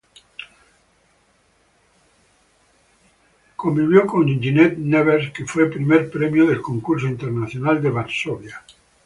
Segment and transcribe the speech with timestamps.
[3.55, 8.65] Convivió con Ginette Nevers, que fuera Primer Premio del Concurso Internacional de Varsovia.